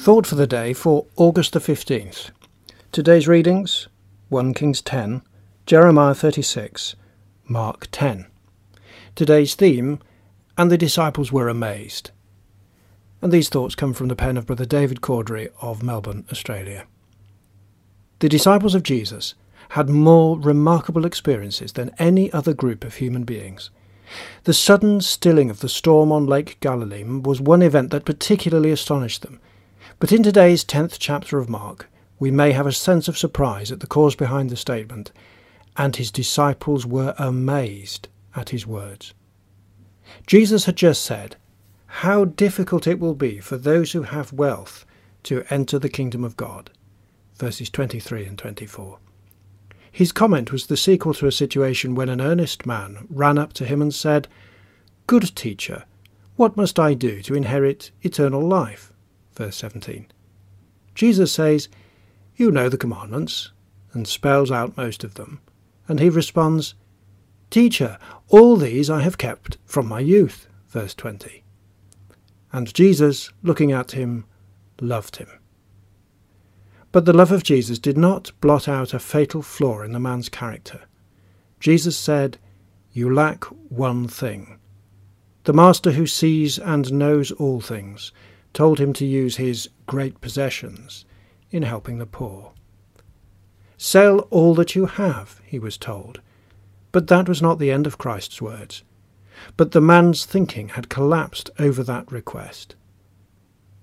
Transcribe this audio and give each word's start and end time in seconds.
Thought 0.00 0.26
for 0.26 0.34
the 0.34 0.46
day 0.46 0.72
for 0.72 1.04
August 1.16 1.52
the 1.52 1.58
15th. 1.58 2.30
Today's 2.90 3.28
readings 3.28 3.86
1 4.30 4.54
Kings 4.54 4.80
10, 4.80 5.20
Jeremiah 5.66 6.14
36, 6.14 6.96
Mark 7.44 7.86
10. 7.92 8.24
Today's 9.14 9.54
theme, 9.54 9.98
and 10.56 10.70
the 10.70 10.78
disciples 10.78 11.30
were 11.30 11.50
amazed. 11.50 12.12
And 13.20 13.30
these 13.30 13.50
thoughts 13.50 13.74
come 13.74 13.92
from 13.92 14.08
the 14.08 14.16
pen 14.16 14.38
of 14.38 14.46
Brother 14.46 14.64
David 14.64 15.02
Caudry 15.02 15.50
of 15.60 15.82
Melbourne, 15.82 16.24
Australia. 16.32 16.86
The 18.20 18.30
disciples 18.30 18.74
of 18.74 18.82
Jesus 18.82 19.34
had 19.68 19.90
more 19.90 20.38
remarkable 20.38 21.04
experiences 21.04 21.74
than 21.74 21.94
any 21.98 22.32
other 22.32 22.54
group 22.54 22.84
of 22.84 22.94
human 22.94 23.24
beings. 23.24 23.68
The 24.44 24.54
sudden 24.54 25.02
stilling 25.02 25.50
of 25.50 25.60
the 25.60 25.68
storm 25.68 26.10
on 26.10 26.24
Lake 26.24 26.56
Galilee 26.60 27.04
was 27.04 27.38
one 27.38 27.60
event 27.60 27.90
that 27.90 28.06
particularly 28.06 28.70
astonished 28.70 29.20
them. 29.20 29.40
But 30.00 30.12
in 30.12 30.22
today's 30.22 30.64
10th 30.64 30.96
chapter 30.98 31.38
of 31.38 31.50
Mark, 31.50 31.90
we 32.18 32.30
may 32.30 32.52
have 32.52 32.66
a 32.66 32.72
sense 32.72 33.06
of 33.06 33.18
surprise 33.18 33.70
at 33.70 33.80
the 33.80 33.86
cause 33.86 34.14
behind 34.14 34.48
the 34.48 34.56
statement, 34.56 35.12
and 35.76 35.94
his 35.94 36.10
disciples 36.10 36.86
were 36.86 37.14
amazed 37.18 38.08
at 38.34 38.48
his 38.48 38.66
words. 38.66 39.12
Jesus 40.26 40.64
had 40.64 40.76
just 40.76 41.02
said, 41.02 41.36
How 41.86 42.24
difficult 42.24 42.86
it 42.86 42.98
will 42.98 43.14
be 43.14 43.40
for 43.40 43.58
those 43.58 43.92
who 43.92 44.04
have 44.04 44.32
wealth 44.32 44.86
to 45.24 45.44
enter 45.50 45.78
the 45.78 45.90
kingdom 45.90 46.24
of 46.24 46.34
God. 46.34 46.70
Verses 47.34 47.68
23 47.68 48.24
and 48.24 48.38
24. 48.38 48.98
His 49.92 50.12
comment 50.12 50.50
was 50.50 50.68
the 50.68 50.78
sequel 50.78 51.12
to 51.12 51.26
a 51.26 51.32
situation 51.32 51.94
when 51.94 52.08
an 52.08 52.22
earnest 52.22 52.64
man 52.64 53.06
ran 53.10 53.36
up 53.36 53.52
to 53.52 53.66
him 53.66 53.82
and 53.82 53.92
said, 53.92 54.28
Good 55.06 55.36
teacher, 55.36 55.84
what 56.36 56.56
must 56.56 56.78
I 56.78 56.94
do 56.94 57.20
to 57.20 57.34
inherit 57.34 57.90
eternal 58.00 58.40
life? 58.40 58.94
Verse 59.32 59.56
17. 59.56 60.06
Jesus 60.94 61.32
says, 61.32 61.68
You 62.36 62.50
know 62.50 62.68
the 62.68 62.76
commandments, 62.76 63.52
and 63.92 64.06
spells 64.06 64.50
out 64.50 64.76
most 64.76 65.04
of 65.04 65.14
them. 65.14 65.40
And 65.88 66.00
he 66.00 66.08
responds, 66.08 66.74
Teacher, 67.50 67.98
all 68.28 68.56
these 68.56 68.88
I 68.88 69.00
have 69.02 69.18
kept 69.18 69.58
from 69.64 69.86
my 69.86 70.00
youth. 70.00 70.46
Verse 70.68 70.94
20. 70.94 71.42
And 72.52 72.72
Jesus, 72.72 73.30
looking 73.42 73.72
at 73.72 73.92
him, 73.92 74.24
loved 74.80 75.16
him. 75.16 75.28
But 76.92 77.04
the 77.04 77.12
love 77.12 77.32
of 77.32 77.44
Jesus 77.44 77.78
did 77.78 77.96
not 77.96 78.32
blot 78.40 78.68
out 78.68 78.94
a 78.94 78.98
fatal 78.98 79.42
flaw 79.42 79.82
in 79.82 79.92
the 79.92 80.00
man's 80.00 80.28
character. 80.28 80.82
Jesus 81.60 81.96
said, 81.96 82.38
You 82.92 83.12
lack 83.12 83.44
one 83.44 84.08
thing. 84.08 84.58
The 85.44 85.52
Master 85.52 85.92
who 85.92 86.06
sees 86.06 86.58
and 86.58 86.92
knows 86.92 87.30
all 87.32 87.60
things 87.60 88.12
told 88.52 88.78
him 88.78 88.92
to 88.94 89.06
use 89.06 89.36
his 89.36 89.68
great 89.86 90.20
possessions 90.20 91.04
in 91.50 91.62
helping 91.62 91.98
the 91.98 92.06
poor. 92.06 92.52
Sell 93.76 94.20
all 94.30 94.54
that 94.54 94.74
you 94.74 94.86
have, 94.86 95.40
he 95.44 95.58
was 95.58 95.78
told. 95.78 96.20
But 96.92 97.06
that 97.06 97.28
was 97.28 97.40
not 97.40 97.58
the 97.58 97.70
end 97.70 97.86
of 97.86 97.98
Christ's 97.98 98.42
words. 98.42 98.82
But 99.56 99.72
the 99.72 99.80
man's 99.80 100.24
thinking 100.24 100.70
had 100.70 100.88
collapsed 100.88 101.50
over 101.58 101.82
that 101.84 102.10
request. 102.12 102.74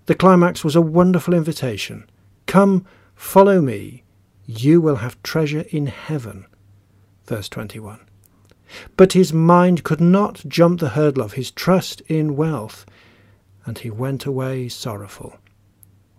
The 0.06 0.16
climax 0.16 0.64
was 0.64 0.76
a 0.76 0.81
wonderful 0.81 1.34
invitation. 1.34 2.09
Come, 2.46 2.86
follow 3.16 3.59
me, 3.62 4.04
you 4.46 4.80
will 4.80 4.98
have 4.98 5.22
treasure 5.24 5.66
in 5.70 5.88
heaven. 5.88 6.46
Verse 7.26 7.50
21. 7.50 8.00
But 8.96 9.14
his 9.14 9.34
mind 9.34 9.84
could 9.84 10.02
not 10.02 10.44
jump 10.48 10.80
the 10.80 10.90
hurdle 10.90 11.24
of 11.24 11.34
his 11.34 11.52
trust 11.52 12.02
in 12.02 12.36
wealth, 12.36 12.86
and 13.67 13.78
he 13.78 13.91
went 13.91 14.25
away 14.25 14.67
sorrowful. 14.67 15.35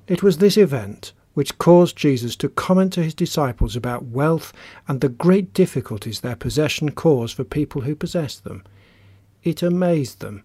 It 0.06 0.22
was 0.22 0.38
this 0.38 0.56
event 0.56 1.12
which 1.34 1.58
caused 1.58 1.96
Jesus 1.96 2.36
to 2.36 2.48
comment 2.48 2.92
to 2.92 3.02
his 3.02 3.14
disciples 3.14 3.74
about 3.74 4.06
wealth 4.06 4.52
and 4.86 5.00
the 5.00 5.08
great 5.08 5.52
difficulties 5.52 6.20
their 6.20 6.36
possession 6.36 6.90
caused 6.90 7.36
for 7.36 7.44
people 7.44 7.82
who 7.82 7.96
possess 7.96 8.38
them. 8.38 8.64
It 9.42 9.62
amazed 9.62 10.20
them. 10.20 10.44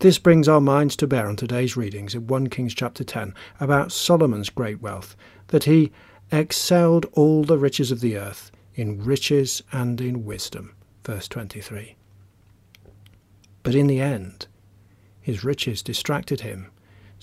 This 0.00 0.18
brings 0.18 0.48
our 0.48 0.60
minds 0.60 0.96
to 0.96 1.06
bear 1.06 1.28
on 1.28 1.36
today's 1.36 1.76
readings 1.76 2.14
in 2.14 2.26
1 2.26 2.48
Kings 2.48 2.74
chapter 2.74 3.04
10 3.04 3.32
about 3.60 3.92
Solomon's 3.92 4.50
great 4.50 4.82
wealth, 4.82 5.16
that 5.48 5.64
he 5.64 5.92
excelled 6.30 7.06
all 7.12 7.44
the 7.44 7.58
riches 7.58 7.90
of 7.90 8.00
the 8.00 8.18
earth 8.18 8.50
in 8.74 9.02
riches 9.02 9.62
and 9.72 10.00
in 10.00 10.24
wisdom. 10.24 10.74
Verse 11.04 11.28
23. 11.28 11.96
But 13.62 13.74
in 13.74 13.86
the 13.86 14.00
end, 14.00 14.46
his 15.24 15.42
riches 15.42 15.82
distracted 15.82 16.42
him 16.42 16.70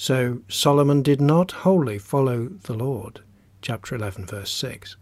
so 0.01 0.39
Solomon 0.47 1.03
did 1.03 1.21
not 1.21 1.51
wholly 1.51 1.99
follow 1.99 2.47
the 2.63 2.73
Lord. 2.73 3.21
Chapter 3.61 3.93
11, 3.93 4.25
verse 4.25 4.51
6. 4.51 4.95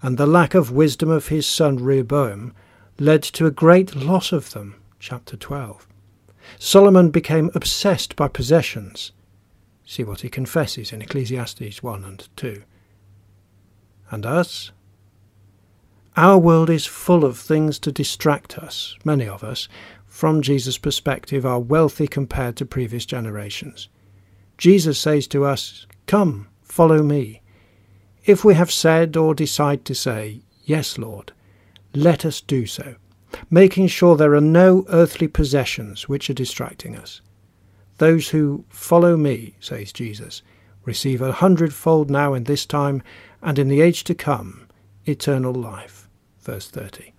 And 0.00 0.16
the 0.16 0.26
lack 0.26 0.54
of 0.54 0.70
wisdom 0.72 1.10
of 1.10 1.28
his 1.28 1.46
son 1.46 1.76
Rehoboam 1.76 2.54
led 2.98 3.22
to 3.22 3.44
a 3.44 3.50
great 3.50 3.94
loss 3.94 4.32
of 4.32 4.52
them. 4.52 4.76
Chapter 4.98 5.36
12. 5.36 5.86
Solomon 6.58 7.10
became 7.10 7.50
obsessed 7.54 8.16
by 8.16 8.28
possessions. 8.28 9.12
See 9.84 10.04
what 10.04 10.22
he 10.22 10.30
confesses 10.30 10.90
in 10.90 11.02
Ecclesiastes 11.02 11.82
1 11.82 12.04
and 12.04 12.26
2. 12.36 12.62
And 14.10 14.24
us? 14.24 14.72
Our 16.16 16.38
world 16.38 16.70
is 16.70 16.86
full 16.86 17.26
of 17.26 17.38
things 17.38 17.78
to 17.80 17.92
distract 17.92 18.56
us, 18.58 18.96
many 19.04 19.28
of 19.28 19.44
us, 19.44 19.68
from 20.10 20.42
Jesus' 20.42 20.76
perspective, 20.76 21.46
are 21.46 21.60
wealthy 21.60 22.08
compared 22.08 22.56
to 22.56 22.66
previous 22.66 23.06
generations. 23.06 23.88
Jesus 24.58 24.98
says 24.98 25.26
to 25.28 25.44
us, 25.44 25.86
Come, 26.06 26.48
follow 26.62 27.02
me. 27.02 27.40
If 28.26 28.44
we 28.44 28.54
have 28.54 28.72
said 28.72 29.16
or 29.16 29.34
decide 29.34 29.84
to 29.86 29.94
say, 29.94 30.40
Yes, 30.64 30.98
Lord, 30.98 31.32
let 31.94 32.26
us 32.26 32.40
do 32.40 32.66
so, 32.66 32.96
making 33.48 33.86
sure 33.86 34.16
there 34.16 34.34
are 34.34 34.40
no 34.40 34.84
earthly 34.88 35.28
possessions 35.28 36.08
which 36.08 36.28
are 36.28 36.34
distracting 36.34 36.96
us. 36.96 37.22
Those 37.98 38.28
who 38.30 38.64
follow 38.68 39.16
me, 39.16 39.54
says 39.60 39.92
Jesus, 39.92 40.42
receive 40.84 41.22
a 41.22 41.32
hundredfold 41.32 42.10
now 42.10 42.34
in 42.34 42.44
this 42.44 42.66
time, 42.66 43.02
and 43.42 43.58
in 43.58 43.68
the 43.68 43.80
age 43.80 44.04
to 44.04 44.14
come, 44.14 44.66
eternal 45.06 45.54
life. 45.54 46.08
Verse 46.42 46.68
30. 46.68 47.12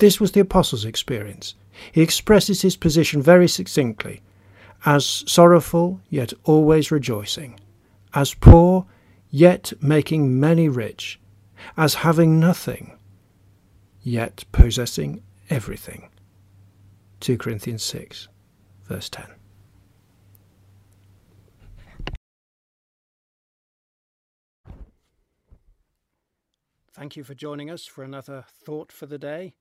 This 0.00 0.18
was 0.18 0.32
the 0.32 0.40
Apostle's 0.40 0.86
experience. 0.86 1.54
He 1.92 2.00
expresses 2.00 2.62
his 2.62 2.74
position 2.74 3.20
very 3.20 3.46
succinctly 3.46 4.22
as 4.86 5.04
sorrowful, 5.26 6.00
yet 6.08 6.32
always 6.44 6.90
rejoicing, 6.90 7.60
as 8.14 8.32
poor, 8.32 8.86
yet 9.28 9.74
making 9.82 10.40
many 10.40 10.70
rich, 10.70 11.20
as 11.76 11.96
having 11.96 12.40
nothing, 12.40 12.96
yet 14.00 14.42
possessing 14.52 15.22
everything. 15.50 16.08
2 17.20 17.36
Corinthians 17.36 17.82
6, 17.82 18.28
verse 18.84 19.10
10. 19.10 19.26
Thank 26.90 27.16
you 27.16 27.22
for 27.22 27.34
joining 27.34 27.68
us 27.70 27.84
for 27.84 28.02
another 28.02 28.46
Thought 28.64 28.90
for 28.90 29.04
the 29.04 29.18
Day. 29.18 29.52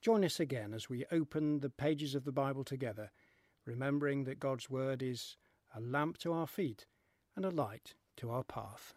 Join 0.00 0.24
us 0.24 0.40
again 0.40 0.72
as 0.72 0.88
we 0.88 1.04
open 1.12 1.60
the 1.60 1.68
pages 1.68 2.14
of 2.14 2.24
the 2.24 2.32
Bible 2.32 2.64
together 2.64 3.10
remembering 3.66 4.24
that 4.24 4.40
God's 4.40 4.70
Word 4.70 5.02
is 5.02 5.36
a 5.74 5.80
lamp 5.80 6.16
to 6.18 6.32
our 6.32 6.46
feet 6.46 6.86
and 7.36 7.44
a 7.44 7.50
light 7.50 7.94
to 8.16 8.30
our 8.30 8.42
path. 8.42 8.94